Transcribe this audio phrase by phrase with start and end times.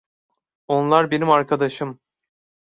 [0.67, 1.99] Onlar benim arkadaşım.